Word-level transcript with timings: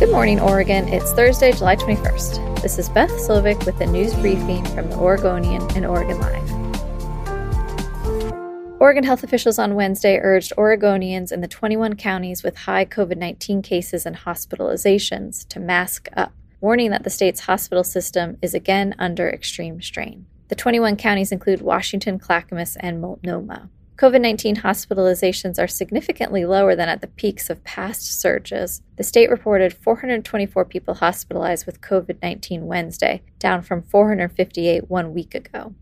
Good 0.00 0.12
morning, 0.12 0.40
Oregon. 0.40 0.88
It's 0.88 1.12
Thursday, 1.12 1.52
July 1.52 1.76
21st. 1.76 2.62
This 2.62 2.78
is 2.78 2.88
Beth 2.88 3.10
Slovic 3.10 3.66
with 3.66 3.78
the 3.78 3.84
news 3.84 4.14
briefing 4.14 4.64
from 4.64 4.88
the 4.88 4.96
Oregonian 4.96 5.60
and 5.76 5.84
Oregon 5.84 6.18
Live. 6.18 6.50
Oregon 8.80 9.04
health 9.04 9.22
officials 9.22 9.58
on 9.58 9.74
Wednesday 9.74 10.16
urged 10.16 10.54
Oregonians 10.56 11.32
in 11.32 11.42
the 11.42 11.48
21 11.48 11.96
counties 11.96 12.42
with 12.42 12.56
high 12.56 12.86
COVID 12.86 13.18
19 13.18 13.60
cases 13.60 14.06
and 14.06 14.16
hospitalizations 14.16 15.46
to 15.48 15.60
mask 15.60 16.08
up, 16.16 16.32
warning 16.62 16.90
that 16.92 17.04
the 17.04 17.10
state's 17.10 17.40
hospital 17.40 17.84
system 17.84 18.38
is 18.40 18.54
again 18.54 18.94
under 18.98 19.28
extreme 19.28 19.82
strain. 19.82 20.24
The 20.48 20.54
21 20.54 20.96
counties 20.96 21.30
include 21.30 21.60
Washington, 21.60 22.18
Clackamas, 22.18 22.78
and 22.80 23.02
Multnomah. 23.02 23.68
COVID 24.00 24.22
19 24.22 24.56
hospitalizations 24.56 25.62
are 25.62 25.68
significantly 25.68 26.46
lower 26.46 26.74
than 26.74 26.88
at 26.88 27.02
the 27.02 27.06
peaks 27.06 27.50
of 27.50 27.62
past 27.64 28.18
surges. 28.18 28.80
The 28.96 29.04
state 29.04 29.28
reported 29.28 29.74
424 29.74 30.64
people 30.64 30.94
hospitalized 30.94 31.66
with 31.66 31.82
COVID 31.82 32.16
19 32.22 32.64
Wednesday, 32.64 33.20
down 33.38 33.60
from 33.60 33.82
458 33.82 34.88
one 34.88 35.12
week 35.12 35.34
ago. 35.34 35.74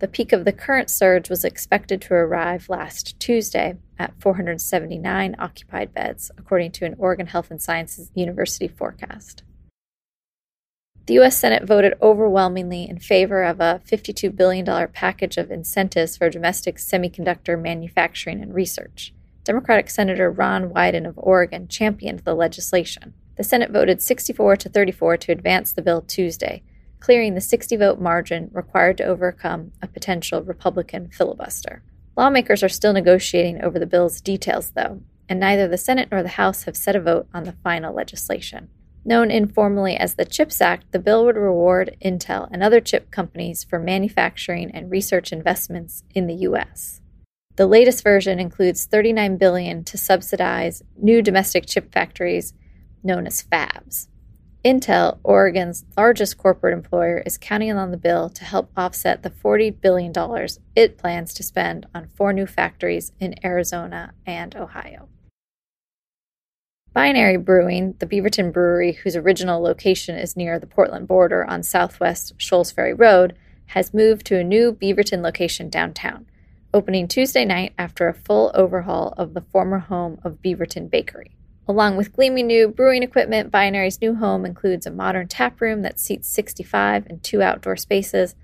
The 0.00 0.08
peak 0.08 0.32
of 0.32 0.44
the 0.44 0.52
current 0.52 0.90
surge 0.90 1.30
was 1.30 1.44
expected 1.44 2.02
to 2.02 2.14
arrive 2.14 2.68
last 2.68 3.20
Tuesday 3.20 3.76
at 4.00 4.20
479 4.20 5.36
occupied 5.38 5.94
beds, 5.94 6.32
according 6.36 6.72
to 6.72 6.86
an 6.86 6.96
Oregon 6.98 7.28
Health 7.28 7.52
and 7.52 7.62
Sciences 7.62 8.10
University 8.16 8.66
forecast. 8.66 9.44
The 11.06 11.14
U.S. 11.14 11.36
Senate 11.36 11.64
voted 11.64 11.92
overwhelmingly 12.00 12.88
in 12.88 12.98
favor 12.98 13.42
of 13.42 13.60
a 13.60 13.82
$52 13.86 14.34
billion 14.34 14.88
package 14.88 15.36
of 15.36 15.50
incentives 15.50 16.16
for 16.16 16.30
domestic 16.30 16.76
semiconductor 16.76 17.60
manufacturing 17.60 18.40
and 18.40 18.54
research. 18.54 19.12
Democratic 19.44 19.90
Senator 19.90 20.30
Ron 20.30 20.70
Wyden 20.70 21.06
of 21.06 21.18
Oregon 21.18 21.68
championed 21.68 22.20
the 22.20 22.34
legislation. 22.34 23.12
The 23.36 23.44
Senate 23.44 23.70
voted 23.70 24.00
64 24.00 24.56
to 24.56 24.68
34 24.70 25.18
to 25.18 25.32
advance 25.32 25.74
the 25.74 25.82
bill 25.82 26.00
Tuesday, 26.00 26.62
clearing 27.00 27.34
the 27.34 27.40
60 27.42 27.76
vote 27.76 28.00
margin 28.00 28.48
required 28.54 28.96
to 28.96 29.04
overcome 29.04 29.72
a 29.82 29.86
potential 29.86 30.42
Republican 30.42 31.10
filibuster. 31.10 31.82
Lawmakers 32.16 32.62
are 32.62 32.68
still 32.70 32.94
negotiating 32.94 33.62
over 33.62 33.78
the 33.78 33.84
bill's 33.84 34.22
details, 34.22 34.70
though, 34.70 35.02
and 35.28 35.38
neither 35.38 35.68
the 35.68 35.76
Senate 35.76 36.08
nor 36.10 36.22
the 36.22 36.28
House 36.30 36.62
have 36.62 36.78
set 36.78 36.96
a 36.96 37.00
vote 37.00 37.26
on 37.34 37.44
the 37.44 37.56
final 37.62 37.92
legislation. 37.92 38.70
Known 39.06 39.30
informally 39.30 39.96
as 39.96 40.14
the 40.14 40.24
CHIPS 40.24 40.62
Act, 40.62 40.90
the 40.92 40.98
bill 40.98 41.26
would 41.26 41.36
reward 41.36 41.96
Intel 42.02 42.48
and 42.50 42.62
other 42.62 42.80
chip 42.80 43.10
companies 43.10 43.62
for 43.62 43.78
manufacturing 43.78 44.70
and 44.70 44.90
research 44.90 45.30
investments 45.30 46.04
in 46.14 46.26
the 46.26 46.34
U.S. 46.34 47.02
The 47.56 47.66
latest 47.66 48.02
version 48.02 48.40
includes 48.40 48.86
39 48.86 49.36
billion 49.36 49.84
to 49.84 49.98
subsidize 49.98 50.82
new 50.96 51.20
domestic 51.20 51.66
chip 51.66 51.92
factories 51.92 52.54
known 53.02 53.26
as 53.26 53.42
fabs. 53.42 54.08
Intel, 54.64 55.18
Oregon's 55.22 55.84
largest 55.94 56.38
corporate 56.38 56.72
employer, 56.72 57.18
is 57.26 57.36
counting 57.36 57.72
on 57.72 57.90
the 57.90 57.98
bill 57.98 58.30
to 58.30 58.44
help 58.44 58.70
offset 58.74 59.22
the 59.22 59.28
$40 59.28 59.78
billion 59.78 60.12
it 60.74 60.96
plans 60.96 61.34
to 61.34 61.42
spend 61.42 61.86
on 61.94 62.08
four 62.08 62.32
new 62.32 62.46
factories 62.46 63.12
in 63.20 63.34
Arizona 63.44 64.14
and 64.26 64.56
Ohio. 64.56 65.10
Binary 66.94 67.38
Brewing, 67.38 67.96
the 67.98 68.06
Beaverton 68.06 68.52
brewery 68.52 68.92
whose 68.92 69.16
original 69.16 69.60
location 69.60 70.16
is 70.16 70.36
near 70.36 70.60
the 70.60 70.66
Portland 70.68 71.08
border 71.08 71.44
on 71.44 71.64
southwest 71.64 72.34
Scholls 72.38 72.70
Ferry 72.70 72.94
Road, 72.94 73.34
has 73.66 73.92
moved 73.92 74.24
to 74.26 74.38
a 74.38 74.44
new 74.44 74.72
Beaverton 74.72 75.20
location 75.20 75.68
downtown, 75.68 76.24
opening 76.72 77.08
Tuesday 77.08 77.44
night 77.44 77.72
after 77.76 78.06
a 78.06 78.14
full 78.14 78.52
overhaul 78.54 79.12
of 79.16 79.34
the 79.34 79.40
former 79.40 79.80
home 79.80 80.20
of 80.22 80.40
Beaverton 80.40 80.88
Bakery. 80.88 81.32
Along 81.66 81.96
with 81.96 82.12
gleaming 82.12 82.46
new 82.46 82.68
brewing 82.68 83.02
equipment, 83.02 83.50
Binary's 83.50 84.00
new 84.00 84.14
home 84.14 84.46
includes 84.46 84.86
a 84.86 84.92
modern 84.92 85.26
tap 85.26 85.60
room 85.60 85.82
that 85.82 85.98
seats 85.98 86.28
65 86.28 87.06
and 87.06 87.20
two 87.24 87.42
outdoor 87.42 87.76
spaces, 87.76 88.36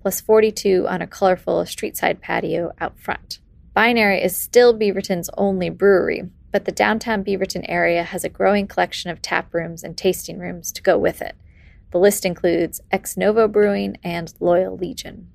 plus 0.00 0.18
42 0.22 0.88
on 0.88 1.02
a 1.02 1.06
colorful 1.06 1.66
street-side 1.66 2.22
patio 2.22 2.72
out 2.80 2.98
front. 2.98 3.40
Binary 3.74 4.22
is 4.22 4.34
still 4.34 4.72
Beaverton's 4.72 5.28
only 5.36 5.68
brewery, 5.68 6.30
but 6.50 6.64
the 6.64 6.72
downtown 6.72 7.24
Beaverton 7.24 7.64
area 7.68 8.02
has 8.02 8.24
a 8.24 8.28
growing 8.28 8.66
collection 8.66 9.10
of 9.10 9.20
tap 9.20 9.52
rooms 9.52 9.82
and 9.82 9.96
tasting 9.96 10.38
rooms 10.38 10.72
to 10.72 10.82
go 10.82 10.96
with 10.96 11.20
it. 11.20 11.36
The 11.90 11.98
list 11.98 12.24
includes 12.24 12.80
Ex 12.90 13.16
Novo 13.16 13.48
Brewing 13.48 13.96
and 14.02 14.32
Loyal 14.40 14.76
Legion. 14.76 15.28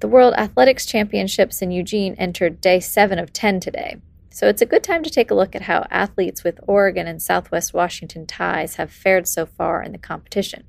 The 0.00 0.08
World 0.08 0.34
Athletics 0.36 0.84
Championships 0.84 1.62
in 1.62 1.70
Eugene 1.70 2.14
entered 2.18 2.60
day 2.60 2.80
7 2.80 3.18
of 3.18 3.32
10 3.32 3.60
today, 3.60 3.96
so 4.30 4.46
it's 4.46 4.60
a 4.60 4.66
good 4.66 4.82
time 4.82 5.02
to 5.02 5.10
take 5.10 5.30
a 5.30 5.34
look 5.34 5.54
at 5.56 5.62
how 5.62 5.86
athletes 5.90 6.44
with 6.44 6.60
Oregon 6.66 7.06
and 7.06 7.22
Southwest 7.22 7.72
Washington 7.72 8.26
ties 8.26 8.76
have 8.76 8.92
fared 8.92 9.26
so 9.26 9.46
far 9.46 9.82
in 9.82 9.92
the 9.92 9.98
competition, 9.98 10.64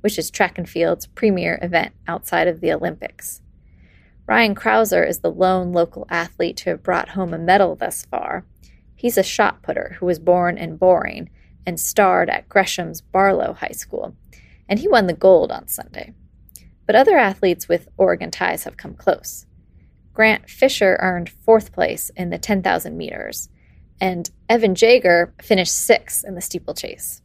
which 0.00 0.18
is 0.18 0.30
track 0.30 0.56
and 0.56 0.66
field's 0.66 1.06
premier 1.06 1.58
event 1.60 1.92
outside 2.08 2.48
of 2.48 2.60
the 2.60 2.72
Olympics. 2.72 3.42
Ryan 4.30 4.54
Crouser 4.54 5.02
is 5.02 5.18
the 5.18 5.32
lone 5.32 5.72
local 5.72 6.06
athlete 6.08 6.56
to 6.58 6.70
have 6.70 6.84
brought 6.84 7.08
home 7.08 7.34
a 7.34 7.38
medal 7.38 7.74
thus 7.74 8.06
far. 8.06 8.44
He's 8.94 9.18
a 9.18 9.24
shot 9.24 9.60
putter 9.60 9.96
who 9.98 10.06
was 10.06 10.20
born 10.20 10.56
in 10.56 10.76
Boring 10.76 11.30
and 11.66 11.80
starred 11.80 12.30
at 12.30 12.48
Gresham's 12.48 13.00
Barlow 13.00 13.54
High 13.54 13.72
School, 13.72 14.14
and 14.68 14.78
he 14.78 14.86
won 14.86 15.08
the 15.08 15.14
gold 15.14 15.50
on 15.50 15.66
Sunday. 15.66 16.14
But 16.86 16.94
other 16.94 17.18
athletes 17.18 17.68
with 17.68 17.88
Oregon 17.96 18.30
ties 18.30 18.62
have 18.62 18.76
come 18.76 18.94
close. 18.94 19.46
Grant 20.12 20.48
Fisher 20.48 20.96
earned 21.00 21.28
fourth 21.28 21.72
place 21.72 22.12
in 22.14 22.30
the 22.30 22.38
10,000 22.38 22.96
meters, 22.96 23.48
and 24.00 24.30
Evan 24.48 24.76
Jager 24.76 25.34
finished 25.42 25.74
sixth 25.74 26.24
in 26.24 26.36
the 26.36 26.40
steeplechase. 26.40 27.20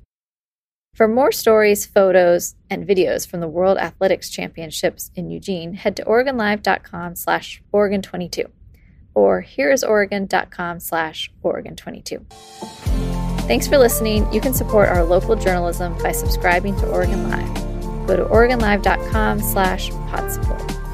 For 0.96 1.10
more 1.10 1.34
stories, 1.34 1.86
photos, 1.86 2.56
and 2.70 2.88
videos 2.88 3.28
from 3.28 3.42
the 3.42 3.50
World 3.50 3.78
Athletics 3.78 4.30
Championships 4.30 5.12
in 5.14 5.30
Eugene, 5.30 5.74
head 5.74 5.98
to 5.98 6.06
OregonLive.com 6.06 7.18
slash 7.18 7.62
Oregon22 7.74 8.46
or 9.14 9.44
hereisoregon.com 9.44 10.80
slash 10.80 11.30
Oregon22. 11.44 12.26
Thanks 13.42 13.68
for 13.68 13.78
listening. 13.78 14.32
You 14.32 14.40
can 14.40 14.54
support 14.54 14.88
our 14.88 15.04
local 15.04 15.36
journalism 15.36 15.98
by 15.98 16.14
subscribing 16.14 16.78
to 16.78 16.90
Oregon 16.90 17.30
Live. 17.30 18.08
Go 18.08 18.16
to 18.16 18.24
OregonLive.com 18.24 19.42
slash 19.42 19.90
pod 19.90 20.32
support. 20.32 20.85